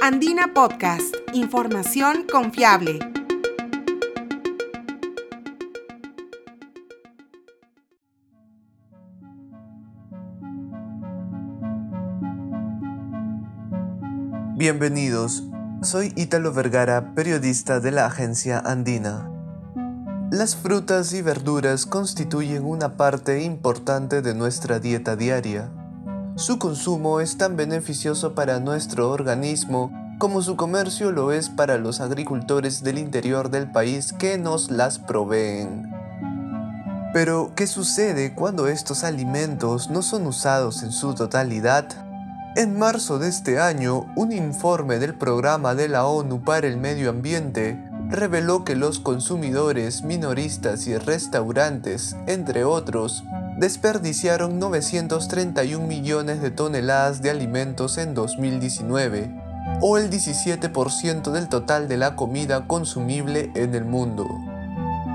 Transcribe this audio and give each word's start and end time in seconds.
Andina 0.00 0.54
Podcast, 0.54 1.12
información 1.34 2.24
confiable. 2.30 3.00
Bienvenidos, 14.56 15.42
soy 15.82 16.12
Ítalo 16.14 16.52
Vergara, 16.52 17.14
periodista 17.16 17.80
de 17.80 17.90
la 17.90 18.06
agencia 18.06 18.60
Andina. 18.60 19.28
Las 20.30 20.54
frutas 20.54 21.12
y 21.12 21.22
verduras 21.22 21.86
constituyen 21.86 22.64
una 22.64 22.96
parte 22.96 23.42
importante 23.42 24.22
de 24.22 24.34
nuestra 24.34 24.78
dieta 24.78 25.16
diaria. 25.16 25.72
Su 26.38 26.60
consumo 26.60 27.18
es 27.18 27.36
tan 27.36 27.56
beneficioso 27.56 28.36
para 28.36 28.60
nuestro 28.60 29.10
organismo 29.10 29.90
como 30.18 30.40
su 30.40 30.54
comercio 30.54 31.10
lo 31.10 31.32
es 31.32 31.48
para 31.48 31.78
los 31.78 32.00
agricultores 32.00 32.84
del 32.84 32.98
interior 32.98 33.50
del 33.50 33.68
país 33.68 34.12
que 34.12 34.38
nos 34.38 34.70
las 34.70 35.00
proveen. 35.00 35.92
Pero, 37.12 37.50
¿qué 37.56 37.66
sucede 37.66 38.36
cuando 38.36 38.68
estos 38.68 39.02
alimentos 39.02 39.90
no 39.90 40.00
son 40.00 40.28
usados 40.28 40.84
en 40.84 40.92
su 40.92 41.12
totalidad? 41.12 41.88
En 42.54 42.78
marzo 42.78 43.18
de 43.18 43.28
este 43.28 43.58
año, 43.58 44.06
un 44.14 44.30
informe 44.30 45.00
del 45.00 45.14
Programa 45.14 45.74
de 45.74 45.88
la 45.88 46.06
ONU 46.06 46.44
para 46.44 46.68
el 46.68 46.76
Medio 46.76 47.10
Ambiente 47.10 47.82
reveló 48.10 48.64
que 48.64 48.76
los 48.76 49.00
consumidores 49.00 50.02
minoristas 50.02 50.86
y 50.86 50.96
restaurantes, 50.98 52.14
entre 52.28 52.64
otros, 52.64 53.24
desperdiciaron 53.58 54.58
931 54.58 55.86
millones 55.86 56.40
de 56.40 56.50
toneladas 56.50 57.22
de 57.22 57.30
alimentos 57.30 57.98
en 57.98 58.14
2019, 58.14 59.30
o 59.80 59.98
el 59.98 60.10
17% 60.10 61.32
del 61.32 61.48
total 61.48 61.88
de 61.88 61.96
la 61.96 62.14
comida 62.16 62.66
consumible 62.66 63.50
en 63.54 63.74
el 63.74 63.84
mundo. 63.84 64.26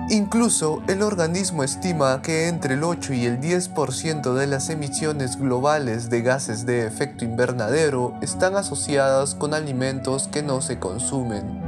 Incluso 0.09 0.84
el 0.88 1.02
organismo 1.02 1.64
estima 1.64 2.22
que 2.22 2.50
entre 2.50 2.73
el 2.73 2.84
8 2.84 3.14
y 3.14 3.26
el 3.26 3.40
10% 3.40 4.34
de 4.34 4.48
las 4.48 4.70
emisiones 4.70 5.38
globales 5.40 6.09
de 6.09 6.22
gases 6.22 6.66
de 6.66 6.86
efecto 6.86 7.23
invernadero 7.23 8.14
están 8.22 8.58
asociadas 8.58 9.34
con 9.34 9.53
alimentos 9.53 10.28
que 10.28 10.44
no 10.44 10.62
se 10.62 10.78
consumen. 10.78 11.62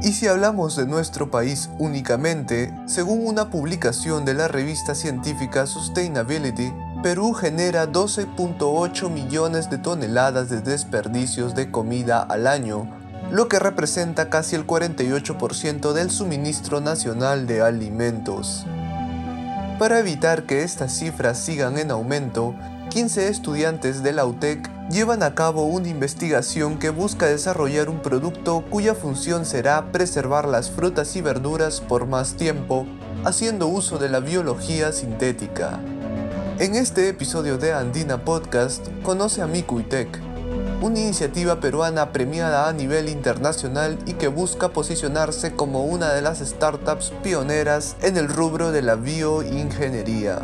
Y 0.00 0.12
si 0.12 0.28
hablamos 0.28 0.76
de 0.76 0.86
nuestro 0.86 1.30
país 1.30 1.70
únicamente, 1.78 2.72
según 2.86 3.26
una 3.26 3.50
publicación 3.50 4.24
de 4.24 4.34
la 4.34 4.46
revista 4.46 4.94
científica 4.94 5.66
Sustainability, 5.66 6.72
Perú 7.02 7.32
genera 7.32 7.90
12.8 7.90 9.10
millones 9.10 9.70
de 9.70 9.78
toneladas 9.78 10.50
de 10.50 10.60
desperdicios 10.60 11.56
de 11.56 11.72
comida 11.72 12.22
al 12.22 12.46
año, 12.46 12.88
lo 13.32 13.48
que 13.48 13.58
representa 13.58 14.30
casi 14.30 14.54
el 14.54 14.66
48% 14.66 15.92
del 15.92 16.10
suministro 16.10 16.80
nacional 16.80 17.48
de 17.48 17.62
alimentos. 17.62 18.66
Para 19.80 19.98
evitar 19.98 20.44
que 20.44 20.62
estas 20.62 20.92
cifras 20.92 21.38
sigan 21.38 21.76
en 21.76 21.90
aumento, 21.90 22.54
15 22.88 23.28
estudiantes 23.28 24.02
de 24.02 24.12
la 24.12 24.24
UTEC 24.24 24.70
llevan 24.90 25.22
a 25.22 25.34
cabo 25.34 25.64
una 25.64 25.88
investigación 25.88 26.78
que 26.78 26.88
busca 26.88 27.26
desarrollar 27.26 27.90
un 27.90 28.00
producto 28.00 28.64
cuya 28.70 28.94
función 28.94 29.44
será 29.44 29.92
preservar 29.92 30.48
las 30.48 30.70
frutas 30.70 31.14
y 31.14 31.20
verduras 31.20 31.82
por 31.82 32.06
más 32.06 32.34
tiempo, 32.34 32.86
haciendo 33.24 33.68
uso 33.68 33.98
de 33.98 34.08
la 34.08 34.20
biología 34.20 34.92
sintética. 34.92 35.80
En 36.58 36.74
este 36.74 37.08
episodio 37.08 37.58
de 37.58 37.74
Andina 37.74 38.24
Podcast, 38.24 38.88
conoce 39.02 39.42
a 39.42 39.46
Mikuitec, 39.46 40.18
una 40.80 40.98
iniciativa 40.98 41.60
peruana 41.60 42.10
premiada 42.10 42.68
a 42.68 42.72
nivel 42.72 43.10
internacional 43.10 43.98
y 44.06 44.14
que 44.14 44.28
busca 44.28 44.70
posicionarse 44.70 45.52
como 45.52 45.84
una 45.84 46.14
de 46.14 46.22
las 46.22 46.38
startups 46.38 47.12
pioneras 47.22 47.96
en 48.00 48.16
el 48.16 48.28
rubro 48.28 48.72
de 48.72 48.80
la 48.80 48.94
bioingeniería. 48.94 50.40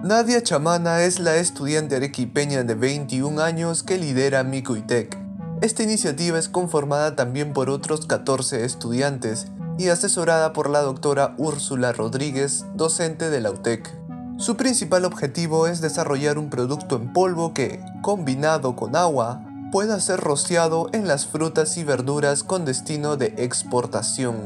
Nadia 0.00 0.44
Chamana 0.44 1.02
es 1.02 1.18
la 1.18 1.38
estudiante 1.38 1.96
arequipeña 1.96 2.62
de 2.62 2.76
21 2.76 3.42
años 3.42 3.82
que 3.82 3.98
lidera 3.98 4.44
Micuitec. 4.44 5.18
Esta 5.60 5.82
iniciativa 5.82 6.38
es 6.38 6.48
conformada 6.48 7.16
también 7.16 7.52
por 7.52 7.68
otros 7.68 8.06
14 8.06 8.64
estudiantes 8.64 9.48
y 9.76 9.88
asesorada 9.88 10.52
por 10.52 10.70
la 10.70 10.82
doctora 10.82 11.34
Úrsula 11.36 11.92
Rodríguez, 11.92 12.64
docente 12.74 13.28
de 13.28 13.40
la 13.40 13.50
UTEC. 13.50 13.92
Su 14.36 14.56
principal 14.56 15.04
objetivo 15.04 15.66
es 15.66 15.80
desarrollar 15.80 16.38
un 16.38 16.48
producto 16.48 16.94
en 16.94 17.12
polvo 17.12 17.52
que, 17.52 17.80
combinado 18.00 18.76
con 18.76 18.94
agua, 18.94 19.42
pueda 19.72 19.98
ser 19.98 20.20
rociado 20.20 20.90
en 20.92 21.08
las 21.08 21.26
frutas 21.26 21.76
y 21.76 21.82
verduras 21.82 22.44
con 22.44 22.64
destino 22.64 23.16
de 23.16 23.34
exportación. 23.36 24.36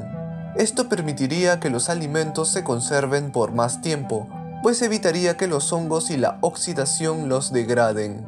Esto 0.57 0.89
permitiría 0.89 1.61
que 1.61 1.69
los 1.69 1.91
alimentos 1.91 2.49
se 2.49 2.65
conserven 2.65 3.33
por 3.33 3.53
más 3.53 3.83
tiempo, 3.83 4.29
pues 4.63 4.81
evitaría 4.81 5.37
que 5.37 5.49
los 5.49 5.73
hongos 5.73 6.11
y 6.11 6.17
la 6.17 6.39
oxidación 6.41 7.29
los 7.29 7.53
degraden. 7.53 8.25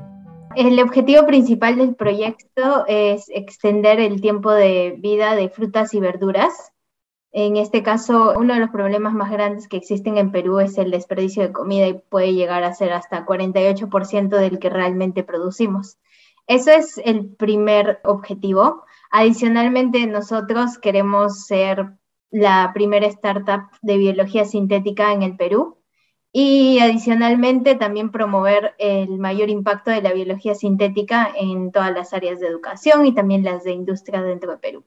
El 0.56 0.80
objetivo 0.80 1.26
principal 1.26 1.76
del 1.76 1.94
proyecto 1.94 2.84
es 2.86 3.26
extender 3.28 4.00
el 4.00 4.20
tiempo 4.20 4.52
de 4.52 4.96
vida 4.98 5.34
de 5.34 5.48
frutas 5.48 5.94
y 5.94 6.00
verduras. 6.00 6.72
En 7.32 7.56
este 7.56 7.82
caso, 7.82 8.34
uno 8.36 8.54
de 8.54 8.60
los 8.60 8.70
problemas 8.70 9.14
más 9.14 9.30
grandes 9.30 9.66
que 9.66 9.76
existen 9.76 10.18
en 10.18 10.30
Perú 10.30 10.60
es 10.60 10.78
el 10.78 10.90
desperdicio 10.92 11.42
de 11.42 11.52
comida 11.52 11.86
y 11.88 11.94
puede 11.94 12.34
llegar 12.34 12.62
a 12.62 12.74
ser 12.74 12.92
hasta 12.92 13.26
48% 13.26 14.28
del 14.28 14.58
que 14.58 14.70
realmente 14.70 15.24
producimos. 15.24 15.98
Eso 16.46 16.70
es 16.70 16.98
el 17.04 17.34
primer 17.34 18.00
objetivo. 18.04 18.84
Adicionalmente, 19.10 20.06
nosotros 20.06 20.78
queremos 20.78 21.46
ser 21.46 21.94
la 22.30 22.70
primera 22.74 23.06
startup 23.06 23.70
de 23.82 23.96
biología 23.96 24.44
sintética 24.44 25.12
en 25.12 25.22
el 25.22 25.36
Perú 25.36 25.78
y 26.36 26.80
adicionalmente 26.80 27.76
también 27.76 28.10
promover 28.10 28.74
el 28.78 29.18
mayor 29.18 29.50
impacto 29.50 29.92
de 29.92 30.02
la 30.02 30.12
biología 30.12 30.56
sintética 30.56 31.30
en 31.32 31.70
todas 31.70 31.94
las 31.94 32.12
áreas 32.12 32.40
de 32.40 32.48
educación 32.48 33.06
y 33.06 33.14
también 33.14 33.44
las 33.44 33.62
de 33.62 33.70
industria 33.70 34.20
dentro 34.20 34.50
de 34.50 34.58
Perú. 34.58 34.84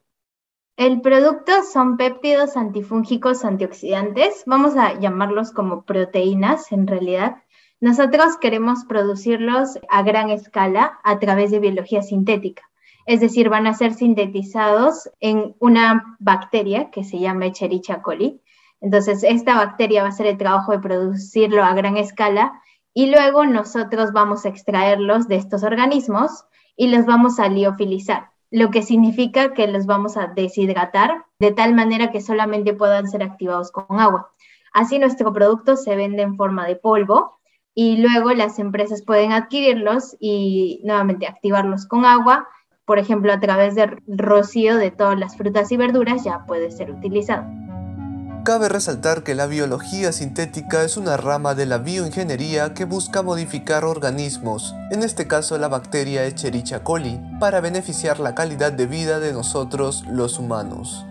El 0.76 1.00
producto 1.00 1.54
son 1.64 1.96
péptidos 1.96 2.58
antifúngicos 2.58 3.46
antioxidantes, 3.46 4.44
vamos 4.46 4.76
a 4.76 5.00
llamarlos 5.00 5.52
como 5.52 5.86
proteínas 5.86 6.74
en 6.74 6.86
realidad. 6.86 7.38
Nosotros 7.80 8.36
queremos 8.42 8.84
producirlos 8.84 9.80
a 9.88 10.04
gran 10.04 10.30
escala 10.30 11.00
a 11.06 11.18
través 11.18 11.52
de 11.52 11.60
biología 11.60 12.02
sintética, 12.02 12.64
es 13.06 13.22
decir, 13.22 13.48
van 13.48 13.68
a 13.68 13.74
ser 13.74 13.94
sintetizados 13.94 15.10
en 15.22 15.56
una 15.60 16.18
bacteria 16.20 16.92
que 16.92 17.06
se 17.06 17.20
llama 17.20 17.46
Echerichia 17.46 18.02
coli, 18.02 18.42
entonces, 18.82 19.24
esta 19.24 19.56
bacteria 19.56 20.02
va 20.02 20.08
a 20.08 20.12
hacer 20.12 20.28
el 20.28 20.38
trabajo 20.38 20.72
de 20.72 20.80
producirlo 20.80 21.64
a 21.64 21.74
gran 21.74 21.98
escala 21.98 22.62
y 22.94 23.10
luego 23.10 23.46
nosotros 23.46 24.12
vamos 24.12 24.46
a 24.46 24.50
extraerlos 24.50 25.28
de 25.28 25.36
estos 25.36 25.64
organismos 25.64 26.46
y 26.76 26.88
los 26.88 27.06
vamos 27.06 27.40
a 27.40 27.48
liofilizar, 27.48 28.30
lo 28.52 28.70
que 28.70 28.84
significa 28.84 29.54
que 29.54 29.68
los 29.68 29.86
vamos 29.86 30.16
a 30.16 30.28
deshidratar 30.28 31.26
de 31.40 31.52
tal 31.52 31.74
manera 31.74 32.12
que 32.12 32.22
solamente 32.22 32.74
puedan 32.74 33.08
ser 33.08 33.24
activados 33.24 33.72
con 33.72 34.00
agua. 34.00 34.32
Así 34.74 35.00
nuestro 35.00 35.34
producto 35.34 35.76
se 35.76 35.96
vende 35.96 36.22
en 36.22 36.36
forma 36.36 36.68
de 36.68 36.76
polvo 36.76 37.40
y 37.74 37.98
luego 37.98 38.32
las 38.34 38.60
empresas 38.60 39.04
pueden 39.04 39.32
adquirirlos 39.32 40.16
y 40.20 40.82
nuevamente 40.84 41.28
activarlos 41.28 41.88
con 41.88 42.06
agua. 42.06 42.48
Por 42.86 43.00
ejemplo, 43.00 43.34
a 43.34 43.40
través 43.40 43.76
del 43.76 44.02
rocío 44.08 44.78
de 44.78 44.92
todas 44.92 45.18
las 45.20 45.36
frutas 45.36 45.72
y 45.72 45.78
verduras 45.78 46.24
ya 46.24 46.46
puede 46.46 46.72
ser 46.72 46.92
utilizado. 46.92 47.46
Cabe 48.48 48.70
resaltar 48.70 49.24
que 49.24 49.36
la 49.36 49.46
biología 49.46 50.14
sintética 50.14 50.86
es 50.86 50.96
una 50.96 51.18
rama 51.18 51.54
de 51.54 51.66
la 51.66 51.80
bioingeniería 51.80 52.74
que 52.74 52.86
busca 52.86 53.22
modificar 53.22 53.84
organismos, 53.84 54.74
en 54.90 55.04
este 55.04 55.28
caso 55.28 55.58
la 55.58 55.68
bacteria 55.68 56.24
Escherichia 56.24 56.82
coli, 56.82 57.20
para 57.42 57.60
beneficiar 57.60 58.22
la 58.22 58.36
calidad 58.36 58.72
de 58.72 58.86
vida 58.86 59.20
de 59.20 59.34
nosotros 59.34 60.06
los 60.10 60.40
humanos. 60.40 61.06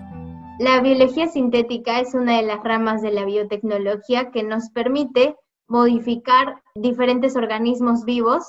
La 0.59 0.81
biología 0.81 1.29
sintética 1.29 2.01
es 2.01 2.15
una 2.15 2.39
de 2.39 2.43
las 2.45 2.65
ramas 2.65 3.03
de 3.03 3.11
la 3.11 3.27
biotecnología 3.27 4.31
que 4.31 4.43
nos 4.43 4.71
permite 4.71 5.37
modificar 5.69 6.63
diferentes 6.75 7.37
organismos 7.37 8.07
vivos 8.07 8.45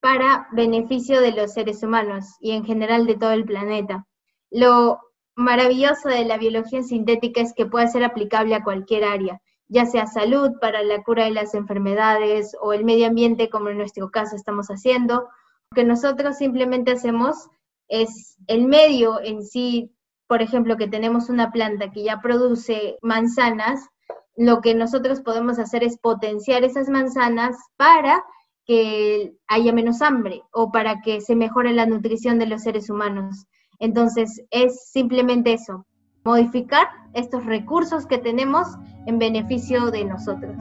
para 0.00 0.48
beneficio 0.52 1.20
de 1.20 1.32
los 1.32 1.52
seres 1.52 1.82
humanos 1.82 2.24
y 2.40 2.52
en 2.52 2.64
general 2.64 3.06
de 3.06 3.14
todo 3.14 3.32
el 3.32 3.44
planeta. 3.44 4.06
Lo 4.50 5.00
maravilloso 5.34 6.08
de 6.08 6.24
la 6.24 6.38
biología 6.38 6.82
sintética 6.82 7.40
es 7.40 7.52
que 7.54 7.66
puede 7.66 7.88
ser 7.88 8.04
aplicable 8.04 8.54
a 8.54 8.64
cualquier 8.64 9.04
área, 9.04 9.40
ya 9.68 9.86
sea 9.86 10.06
salud 10.06 10.52
para 10.60 10.82
la 10.82 11.02
cura 11.02 11.24
de 11.24 11.30
las 11.30 11.54
enfermedades 11.54 12.56
o 12.60 12.72
el 12.72 12.84
medio 12.84 13.06
ambiente, 13.06 13.48
como 13.48 13.70
en 13.70 13.78
nuestro 13.78 14.10
caso 14.10 14.36
estamos 14.36 14.68
haciendo. 14.68 15.28
Lo 15.70 15.74
que 15.74 15.84
nosotros 15.84 16.36
simplemente 16.36 16.92
hacemos 16.92 17.48
es 17.88 18.36
el 18.46 18.66
medio 18.66 19.20
en 19.22 19.44
sí, 19.44 19.92
por 20.26 20.42
ejemplo, 20.42 20.76
que 20.76 20.88
tenemos 20.88 21.28
una 21.28 21.50
planta 21.50 21.90
que 21.90 22.04
ya 22.04 22.20
produce 22.20 22.98
manzanas, 23.02 23.88
lo 24.36 24.60
que 24.60 24.74
nosotros 24.74 25.20
podemos 25.20 25.58
hacer 25.58 25.84
es 25.84 25.98
potenciar 25.98 26.64
esas 26.64 26.88
manzanas 26.88 27.56
para 27.76 28.24
que 28.64 29.34
haya 29.46 29.72
menos 29.72 30.02
hambre 30.02 30.42
o 30.52 30.70
para 30.70 31.00
que 31.02 31.20
se 31.20 31.36
mejore 31.36 31.72
la 31.72 31.86
nutrición 31.86 32.38
de 32.38 32.46
los 32.46 32.62
seres 32.62 32.88
humanos. 32.88 33.46
Entonces, 33.78 34.42
es 34.50 34.88
simplemente 34.90 35.52
eso, 35.52 35.86
modificar 36.24 36.86
estos 37.14 37.44
recursos 37.46 38.06
que 38.06 38.18
tenemos 38.18 38.68
en 39.06 39.18
beneficio 39.18 39.90
de 39.90 40.04
nosotros. 40.04 40.56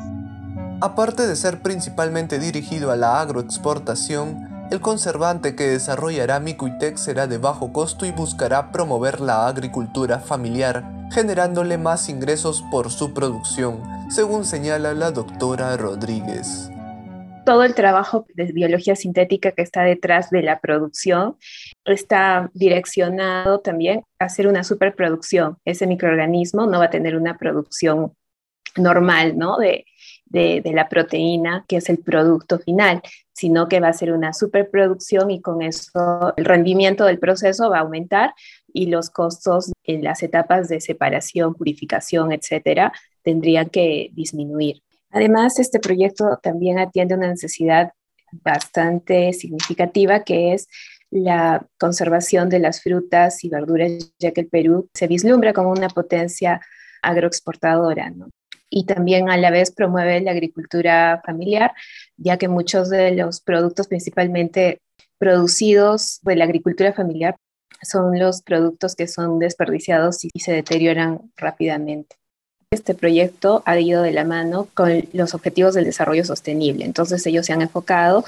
Aparte 0.82 1.28
de 1.28 1.36
ser 1.36 1.62
principalmente 1.62 2.40
dirigido 2.40 2.92
a 2.92 2.96
la 2.96 3.22
agroexportación, 3.22 4.68
el 4.72 4.82
conservante 4.82 5.56
que 5.56 5.68
desarrollará 5.68 6.40
Micuitec 6.40 6.98
será 6.98 7.28
de 7.28 7.38
bajo 7.38 7.72
costo 7.72 8.06
y 8.06 8.12
buscará 8.12 8.72
promover 8.72 9.22
la 9.22 9.48
agricultura 9.48 10.20
familiar, 10.20 11.08
generándole 11.12 11.78
más 11.78 12.10
ingresos 12.10 12.64
por 12.72 12.90
su 12.90 13.14
producción, 13.14 13.82
según 14.10 14.46
señala 14.46 14.94
la 14.94 15.12
doctora 15.12 15.76
Rodríguez 15.78 16.72
todo 17.46 17.64
el 17.64 17.76
trabajo 17.76 18.26
de 18.34 18.46
biología 18.52 18.96
sintética 18.96 19.52
que 19.52 19.62
está 19.62 19.84
detrás 19.84 20.30
de 20.30 20.44
la 20.44 20.60
producción 20.60 21.38
está 21.86 22.50
direccionado 22.54 23.60
también 23.60 24.04
a 24.20 24.26
hacer 24.26 24.48
una 24.48 24.64
superproducción. 24.64 25.58
Ese 25.66 25.88
microorganismo 25.88 26.66
no 26.68 26.80
va 26.80 26.86
a 26.86 26.90
tener 26.90 27.16
una 27.16 27.38
producción 27.38 28.14
normal, 28.78 29.38
¿no? 29.38 29.58
De, 29.58 29.86
de, 30.32 30.72
la 30.74 30.88
proteína, 30.88 31.66
que 31.68 31.78
es 31.78 31.90
el 31.90 31.98
producto 32.00 32.60
final, 32.60 33.02
sino 33.34 33.68
que 33.68 33.80
va 33.80 33.90
a 33.90 33.94
ser 33.94 34.14
una 34.14 34.34
superproducción 34.34 35.30
y 35.30 35.42
con 35.42 35.62
eso 35.62 36.34
el 36.38 36.46
rendimiento 36.46 37.04
del 37.06 37.20
proceso 37.20 37.70
va 37.70 37.80
a 37.80 37.82
aumentar 37.82 38.34
y 38.74 38.86
los 38.86 39.10
costos 39.10 39.72
en 39.84 40.04
las 40.04 40.24
etapas 40.24 40.70
de 40.70 40.80
separación, 40.80 41.54
purificación, 41.54 42.32
etcétera, 42.32 42.94
tendrían 43.24 43.70
que 43.70 44.10
disminuir. 44.14 44.82
Además, 45.12 45.60
este 45.60 45.80
proyecto 45.80 46.40
también 46.42 46.80
atiende 46.80 47.16
una 47.16 47.28
necesidad 47.28 47.92
bastante 48.32 49.34
significativa 49.34 50.24
que 50.24 50.54
es 50.54 50.68
la 51.10 51.68
conservación 51.78 52.50
de 52.50 52.60
las 52.60 52.82
frutas 52.82 53.44
y 53.44 53.50
verduras, 53.50 54.14
ya 54.18 54.32
que 54.32 54.42
el 54.42 54.48
Perú 54.48 54.90
se 54.94 55.08
vislumbra 55.08 55.52
como 55.54 55.72
una 55.72 55.90
potencia 55.90 56.62
agroexportadora. 57.02 58.14
Y 58.70 58.86
también 58.86 59.30
a 59.30 59.36
la 59.36 59.52
vez 59.52 59.72
promueve 59.72 60.22
la 60.22 60.32
agricultura 60.32 61.22
familiar, 61.26 61.74
ya 62.16 62.38
que 62.38 62.48
muchos 62.48 62.90
de 62.90 63.12
los 63.12 63.42
productos 63.42 63.88
principalmente 63.88 64.82
producidos 65.18 66.20
de 66.22 66.38
la 66.38 66.46
agricultura 66.46 66.94
familiar 66.94 67.36
son 67.84 68.18
los 68.18 68.42
productos 68.42 68.96
que 68.96 69.08
son 69.08 69.40
desperdiciados 69.40 70.24
y 70.24 70.40
se 70.40 70.54
deterioran 70.54 71.32
rápidamente. 71.36 72.21
Este 72.74 72.94
proyecto 72.96 73.64
ha 73.66 73.78
ido 73.78 74.02
de 74.02 74.14
la 74.14 74.24
mano 74.24 74.70
con 74.74 75.04
los 75.12 75.34
objetivos 75.34 75.74
del 75.74 75.84
desarrollo 75.84 76.24
sostenible. 76.24 76.86
Entonces 76.86 77.28
ellos 77.28 77.46
se 77.46 77.52
han 77.52 77.62
enfocado, 77.62 78.24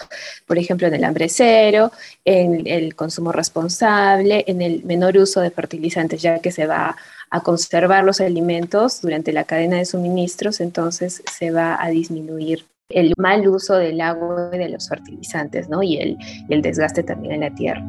por 0.45 0.57
ejemplo, 0.57 0.85
en 0.85 0.93
el 0.93 1.05
hambre 1.05 1.29
cero, 1.29 1.93
en 2.25 2.67
el 2.67 2.93
consumo 2.93 3.31
responsable, 3.31 4.43
en 4.45 4.61
el 4.61 4.83
menor 4.83 5.15
uso 5.15 5.39
de 5.39 5.49
fertilizantes, 5.49 6.21
ya 6.21 6.39
que 6.39 6.51
se 6.51 6.67
va 6.67 6.97
a 7.29 7.39
conservar 7.39 8.03
los 8.03 8.19
alimentos 8.19 8.99
durante 8.99 9.31
la 9.31 9.45
cadena 9.45 9.77
de 9.77 9.85
suministros, 9.85 10.59
entonces 10.59 11.23
se 11.31 11.51
va 11.51 11.81
a 11.81 11.87
disminuir 11.87 12.65
el 12.89 13.13
mal 13.17 13.47
uso 13.47 13.75
del 13.75 14.01
agua 14.01 14.49
y 14.51 14.57
de 14.57 14.67
los 14.67 14.89
fertilizantes, 14.89 15.69
¿no? 15.69 15.81
Y 15.83 15.99
el, 15.99 16.17
y 16.49 16.53
el 16.53 16.61
desgaste 16.61 17.01
también 17.01 17.35
en 17.35 17.39
la 17.39 17.55
tierra. 17.55 17.87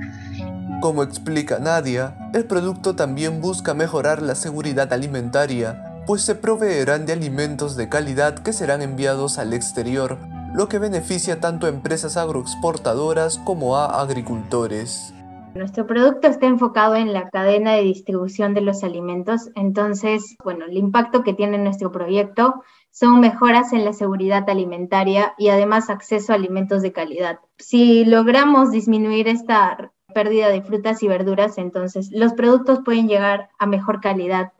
Como 0.81 1.03
explica 1.03 1.59
Nadia, 1.59 2.17
el 2.33 2.45
producto 2.45 2.95
también 2.95 3.41
busca 3.41 3.75
mejorar 3.75 4.23
la 4.23 4.37
seguridad 4.37 4.93
alimentaria 4.93 5.84
pues 6.07 6.23
se 6.23 6.35
proveerán 6.35 7.07
de 7.07 7.15
alimentos 7.15 7.77
de 7.77 7.89
calidad 7.89 8.39
que 8.39 8.53
serán 8.53 8.83
enviados 8.83 9.39
al 9.39 9.53
exterior, 9.53 10.19
lo 10.55 10.69
que 10.69 10.79
beneficia 10.79 11.41
tanto 11.41 11.67
a 11.67 11.71
empresas 11.71 12.17
agroexportadoras 12.17 13.39
como 13.39 13.77
a 13.77 14.01
agricultores. 14.01 15.15
Nuestro 15.55 15.87
producto 15.87 16.27
está 16.27 16.47
enfocado 16.47 16.97
en 16.97 17.13
la 17.13 17.31
cadena 17.31 17.75
de 17.75 17.83
distribución 17.83 18.55
de 18.55 18.61
los 18.61 18.83
alimentos, 18.83 19.51
entonces, 19.55 20.37
bueno, 20.43 20.65
el 20.67 20.77
impacto 20.77 21.23
que 21.23 21.33
tiene 21.33 21.59
nuestro 21.59 21.93
proyecto 21.93 22.63
son 22.91 23.21
mejoras 23.21 23.73
en 23.73 23.85
la 23.85 23.93
seguridad 23.93 24.49
alimentaria 24.51 25.35
y 25.39 25.49
además 25.49 25.91
acceso 25.91 26.33
a 26.33 26.37
alimentos 26.37 26.83
de 26.83 26.93
calidad. 26.93 27.39
Si 27.59 28.05
logramos 28.05 28.73
disminuir 28.73 29.29
esta 29.29 29.93
pérdida 30.13 30.49
de 30.49 30.63
frutas 30.63 31.03
y 31.03 31.09
verduras, 31.09 31.57
entonces 31.57 32.11
los 32.13 32.33
productos 32.35 32.81
pueden 32.85 33.09
llegar 33.09 33.49
a 33.59 33.67
mejor 33.67 34.01
calidad 34.01 34.53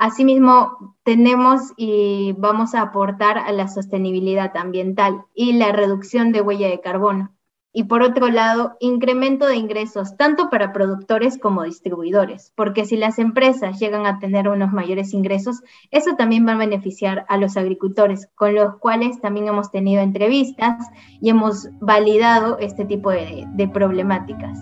Asimismo, 0.00 0.96
tenemos 1.02 1.74
y 1.76 2.32
vamos 2.38 2.74
a 2.74 2.80
aportar 2.80 3.36
a 3.36 3.52
la 3.52 3.68
sostenibilidad 3.68 4.56
ambiental 4.56 5.26
y 5.34 5.52
la 5.52 5.72
reducción 5.72 6.32
de 6.32 6.40
huella 6.40 6.68
de 6.68 6.80
carbono. 6.80 7.34
Y 7.70 7.84
por 7.84 8.00
otro 8.00 8.28
lado, 8.28 8.78
incremento 8.80 9.46
de 9.46 9.56
ingresos 9.56 10.16
tanto 10.16 10.48
para 10.48 10.72
productores 10.72 11.36
como 11.36 11.64
distribuidores, 11.64 12.50
porque 12.56 12.86
si 12.86 12.96
las 12.96 13.18
empresas 13.18 13.78
llegan 13.78 14.06
a 14.06 14.18
tener 14.18 14.48
unos 14.48 14.72
mayores 14.72 15.12
ingresos, 15.12 15.60
eso 15.90 16.16
también 16.16 16.46
va 16.46 16.52
a 16.52 16.56
beneficiar 16.56 17.26
a 17.28 17.36
los 17.36 17.58
agricultores, 17.58 18.26
con 18.34 18.54
los 18.54 18.78
cuales 18.78 19.20
también 19.20 19.48
hemos 19.48 19.70
tenido 19.70 20.00
entrevistas 20.00 20.88
y 21.20 21.28
hemos 21.28 21.68
validado 21.78 22.56
este 22.58 22.86
tipo 22.86 23.10
de, 23.10 23.44
de 23.52 23.68
problemáticas. 23.68 24.58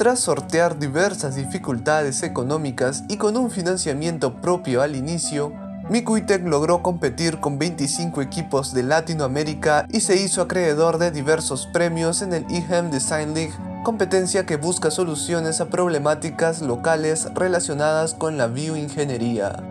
Tras 0.00 0.20
sortear 0.20 0.78
diversas 0.78 1.36
dificultades 1.36 2.22
económicas 2.22 3.04
y 3.08 3.18
con 3.18 3.36
un 3.36 3.50
financiamiento 3.50 4.40
propio 4.40 4.80
al 4.80 4.96
inicio, 4.96 5.52
Micuitec 5.90 6.42
logró 6.46 6.82
competir 6.82 7.38
con 7.38 7.58
25 7.58 8.22
equipos 8.22 8.72
de 8.72 8.82
Latinoamérica 8.82 9.86
y 9.90 10.00
se 10.00 10.16
hizo 10.16 10.40
acreedor 10.40 10.96
de 10.96 11.10
diversos 11.10 11.66
premios 11.66 12.22
en 12.22 12.32
el 12.32 12.46
IHEM 12.50 12.90
Design 12.90 13.34
League, 13.34 13.52
competencia 13.84 14.46
que 14.46 14.56
busca 14.56 14.90
soluciones 14.90 15.60
a 15.60 15.68
problemáticas 15.68 16.62
locales 16.62 17.28
relacionadas 17.34 18.14
con 18.14 18.38
la 18.38 18.46
bioingeniería. 18.46 19.62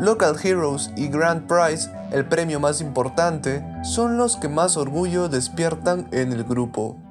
Local 0.00 0.36
Heroes 0.42 0.90
y 0.96 1.08
Grand 1.08 1.46
Prize, 1.46 1.90
el 2.12 2.24
premio 2.24 2.60
más 2.60 2.80
importante, 2.80 3.62
son 3.84 4.16
los 4.16 4.38
que 4.38 4.48
más 4.48 4.78
orgullo 4.78 5.28
despiertan 5.28 6.08
en 6.12 6.32
el 6.32 6.44
grupo. 6.44 7.09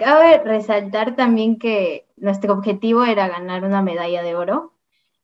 Cabe 0.00 0.38
resaltar 0.42 1.14
también 1.14 1.58
que 1.58 2.06
nuestro 2.16 2.54
objetivo 2.54 3.04
era 3.04 3.28
ganar 3.28 3.64
una 3.64 3.82
medalla 3.82 4.22
de 4.22 4.34
oro 4.34 4.72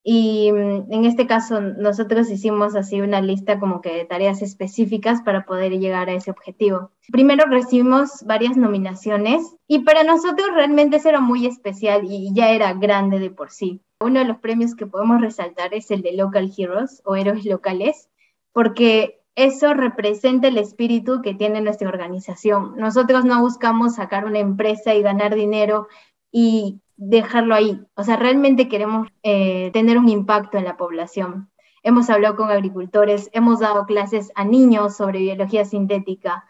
y 0.03 0.53
mm, 0.53 0.93
en 0.93 1.05
este 1.07 1.27
caso 1.27 1.63
nosotros 1.63 2.31
hicimos 2.31 2.77
así 2.77 3.01
una 3.01 3.23
lista 3.23 3.59
como 3.59 3.81
que 3.81 3.95
de 3.95 4.05
tareas 4.05 4.43
específicas 4.43 5.23
para 5.23 5.47
poder 5.47 5.73
llegar 5.79 6.11
a 6.11 6.13
ese 6.13 6.31
objetivo. 6.31 6.91
Primero 7.11 7.47
recibimos 7.47 8.23
varias 8.27 8.59
nominaciones 8.59 9.57
y 9.67 9.79
para 9.79 10.05
nosotros 10.05 10.49
realmente 10.53 10.99
eso 10.99 11.09
era 11.09 11.21
muy 11.21 11.47
especial 11.47 12.03
y 12.05 12.35
ya 12.35 12.51
era 12.51 12.75
grande 12.75 13.19
de 13.19 13.31
por 13.31 13.53
sí. 13.53 13.81
Uno 14.01 14.19
de 14.19 14.27
los 14.27 14.37
premios 14.41 14.75
que 14.75 14.85
podemos 14.85 15.23
resaltar 15.23 15.73
es 15.73 15.91
el 15.91 16.03
de 16.03 16.13
Local 16.13 16.53
Heroes 16.55 17.01
o 17.07 17.17
héroes 17.17 17.47
locales 17.47 18.11
porque 18.53 19.23
eso 19.37 19.75
representa 19.75 20.49
el 20.49 20.57
espíritu 20.57 21.21
que 21.21 21.35
tiene 21.35 21.61
nuestra 21.61 21.91
organización. 21.91 22.75
Nosotros 22.77 23.27
no 23.27 23.41
buscamos 23.43 23.97
sacar 23.97 24.25
una 24.25 24.39
empresa 24.39 24.95
y 24.95 25.03
ganar 25.03 25.35
dinero 25.35 25.89
y 26.33 26.81
dejarlo 26.97 27.55
ahí. 27.55 27.83
O 27.95 28.03
sea, 28.03 28.17
realmente 28.17 28.67
queremos 28.67 29.09
eh, 29.23 29.71
tener 29.75 29.99
un 29.99 30.09
impacto 30.09 30.57
en 30.57 30.65
la 30.65 30.79
población. 30.79 31.51
Hemos 31.83 32.09
hablado 32.09 32.35
con 32.35 32.51
agricultores, 32.51 33.29
hemos 33.35 33.61
dado 33.61 33.85
clases 33.85 34.33
a 34.35 34.45
niños 34.45 34.97
sobre 34.97 35.19
biología 35.19 35.67
sintética 35.67 36.47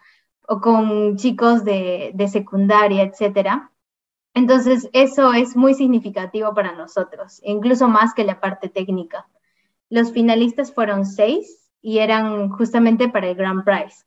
o 0.46 0.60
con 0.60 1.16
chicos 1.16 1.64
de, 1.64 2.12
de 2.14 2.28
secundaria, 2.28 3.02
etcétera. 3.02 3.72
Entonces, 4.32 4.88
eso 4.92 5.32
es 5.32 5.56
muy 5.56 5.74
significativo 5.74 6.54
para 6.54 6.72
nosotros, 6.72 7.40
incluso 7.42 7.88
más 7.88 8.14
que 8.14 8.22
la 8.22 8.38
parte 8.38 8.68
técnica. 8.68 9.26
Los 9.90 10.12
finalistas 10.12 10.72
fueron 10.72 11.04
seis 11.04 11.65
y 11.86 12.00
eran 12.00 12.48
justamente 12.48 13.08
para 13.08 13.28
el 13.28 13.36
Grand 13.36 13.62
Prize. 13.62 14.04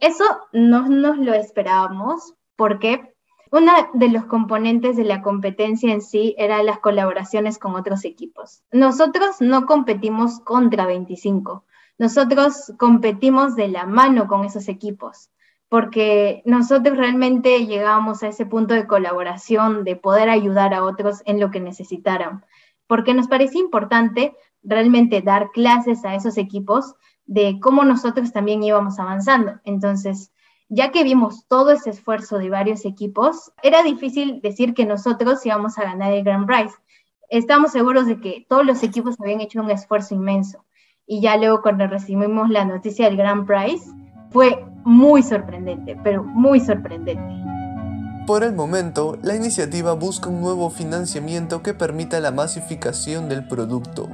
Eso 0.00 0.24
no 0.54 0.88
nos 0.88 1.18
lo 1.18 1.34
esperábamos 1.34 2.32
porque 2.56 3.14
uno 3.52 3.72
de 3.92 4.08
los 4.08 4.24
componentes 4.24 4.96
de 4.96 5.04
la 5.04 5.20
competencia 5.20 5.92
en 5.92 6.00
sí 6.00 6.34
era 6.38 6.62
las 6.62 6.78
colaboraciones 6.78 7.58
con 7.58 7.74
otros 7.74 8.06
equipos. 8.06 8.62
Nosotros 8.72 9.42
no 9.42 9.66
competimos 9.66 10.40
contra 10.40 10.86
25, 10.86 11.66
nosotros 11.98 12.72
competimos 12.78 13.54
de 13.54 13.68
la 13.68 13.84
mano 13.84 14.26
con 14.26 14.46
esos 14.46 14.68
equipos, 14.68 15.28
porque 15.68 16.40
nosotros 16.46 16.96
realmente 16.96 17.66
llegábamos 17.66 18.22
a 18.22 18.28
ese 18.28 18.46
punto 18.46 18.72
de 18.72 18.86
colaboración, 18.86 19.84
de 19.84 19.94
poder 19.94 20.30
ayudar 20.30 20.72
a 20.72 20.84
otros 20.84 21.20
en 21.26 21.38
lo 21.38 21.50
que 21.50 21.60
necesitaran 21.60 22.46
porque 22.90 23.14
nos 23.14 23.28
parecía 23.28 23.60
importante 23.60 24.34
realmente 24.64 25.22
dar 25.22 25.52
clases 25.52 26.04
a 26.04 26.16
esos 26.16 26.36
equipos 26.36 26.96
de 27.30 27.60
cómo 27.60 27.84
nosotros 27.84 28.32
también 28.32 28.60
íbamos 28.64 28.98
avanzando. 28.98 29.52
Entonces, 29.62 30.32
ya 30.68 30.90
que 30.90 31.04
vimos 31.04 31.46
todo 31.46 31.70
ese 31.70 31.90
esfuerzo 31.90 32.38
de 32.38 32.50
varios 32.50 32.84
equipos, 32.84 33.52
era 33.62 33.84
difícil 33.84 34.40
decir 34.42 34.74
que 34.74 34.84
nosotros 34.84 35.46
íbamos 35.46 35.78
a 35.78 35.84
ganar 35.84 36.12
el 36.12 36.24
Grand 36.24 36.44
Prize. 36.44 36.74
Estamos 37.28 37.70
seguros 37.70 38.06
de 38.06 38.20
que 38.20 38.44
todos 38.48 38.66
los 38.66 38.82
equipos 38.82 39.14
habían 39.20 39.40
hecho 39.40 39.60
un 39.60 39.70
esfuerzo 39.70 40.16
inmenso. 40.16 40.64
Y 41.06 41.20
ya 41.20 41.36
luego 41.36 41.62
cuando 41.62 41.86
recibimos 41.86 42.50
la 42.50 42.64
noticia 42.64 43.04
del 43.04 43.16
Grand 43.16 43.46
Prize, 43.46 43.88
fue 44.30 44.64
muy 44.84 45.22
sorprendente, 45.22 45.96
pero 46.02 46.24
muy 46.24 46.58
sorprendente. 46.58 47.32
Por 48.26 48.42
el 48.42 48.54
momento, 48.54 49.18
la 49.22 49.36
iniciativa 49.36 49.92
busca 49.92 50.28
un 50.28 50.40
nuevo 50.40 50.68
financiamiento 50.68 51.62
que 51.62 51.74
permita 51.74 52.18
la 52.18 52.32
masificación 52.32 53.28
del 53.28 53.46
producto. 53.46 54.08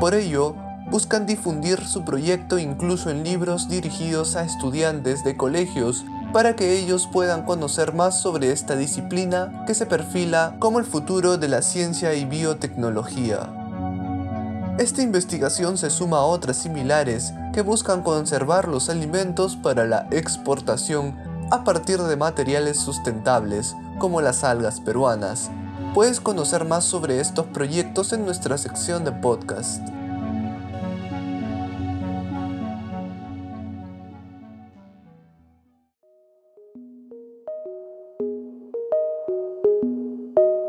Por 0.00 0.14
ello, 0.14 0.56
buscan 0.90 1.26
difundir 1.26 1.84
su 1.86 2.04
proyecto 2.04 2.58
incluso 2.58 3.10
en 3.10 3.24
libros 3.24 3.68
dirigidos 3.68 4.36
a 4.36 4.44
estudiantes 4.44 5.24
de 5.24 5.36
colegios 5.36 6.04
para 6.32 6.54
que 6.54 6.78
ellos 6.78 7.08
puedan 7.12 7.44
conocer 7.44 7.94
más 7.94 8.20
sobre 8.20 8.52
esta 8.52 8.76
disciplina 8.76 9.64
que 9.66 9.74
se 9.74 9.86
perfila 9.86 10.56
como 10.58 10.78
el 10.78 10.84
futuro 10.84 11.38
de 11.38 11.48
la 11.48 11.62
ciencia 11.62 12.14
y 12.14 12.24
biotecnología. 12.24 13.50
Esta 14.78 15.00
investigación 15.00 15.78
se 15.78 15.88
suma 15.88 16.18
a 16.18 16.24
otras 16.24 16.58
similares 16.58 17.32
que 17.54 17.62
buscan 17.62 18.02
conservar 18.02 18.68
los 18.68 18.90
alimentos 18.90 19.56
para 19.56 19.86
la 19.86 20.06
exportación 20.10 21.16
a 21.50 21.64
partir 21.64 22.02
de 22.02 22.16
materiales 22.16 22.78
sustentables 22.78 23.74
como 23.98 24.20
las 24.20 24.44
algas 24.44 24.80
peruanas. 24.80 25.50
Puedes 25.94 26.20
conocer 26.20 26.66
más 26.66 26.84
sobre 26.84 27.20
estos 27.20 27.46
proyectos 27.46 28.12
en 28.12 28.26
nuestra 28.26 28.58
sección 28.58 29.04
de 29.04 29.12
podcast. 29.12 29.95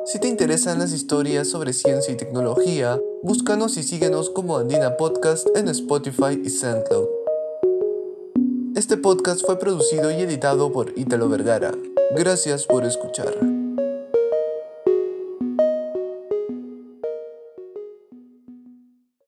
Si 0.07 0.19
te 0.19 0.29
interesan 0.29 0.79
las 0.79 0.93
historias 0.93 1.49
sobre 1.49 1.73
ciencia 1.73 2.13
y 2.13 2.15
tecnología, 2.15 2.97
búscanos 3.23 3.75
y 3.75 3.83
síguenos 3.83 4.29
como 4.29 4.57
Andina 4.57 4.95
Podcast 4.95 5.45
en 5.53 5.67
Spotify 5.67 6.41
y 6.41 6.49
SoundCloud. 6.49 7.07
Este 8.77 8.95
podcast 8.95 9.45
fue 9.45 9.59
producido 9.59 10.09
y 10.09 10.21
editado 10.21 10.71
por 10.71 10.97
Italo 10.97 11.27
Vergara. 11.27 11.73
Gracias 12.15 12.65
por 12.65 12.85
escuchar. 12.85 13.56